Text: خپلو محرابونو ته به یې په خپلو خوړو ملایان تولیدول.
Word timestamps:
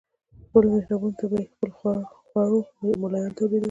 خپلو 0.45 0.67
محرابونو 0.75 1.17
ته 1.19 1.25
به 1.31 1.37
یې 1.41 1.47
په 1.59 1.65
خپلو 1.75 2.03
خوړو 2.73 2.99
ملایان 3.01 3.31
تولیدول. 3.37 3.59